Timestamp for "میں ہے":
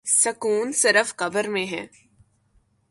1.47-1.85